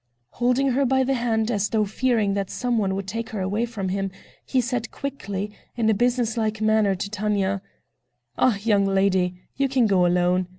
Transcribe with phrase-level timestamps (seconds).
[0.31, 3.67] Holding her by the hand, as though fearing that some one would take her away
[3.67, 4.09] from him,
[4.43, 7.61] he said quickly, in a business like manner, to Tanya:
[8.35, 10.47] "Ah, young lady, you can go alone!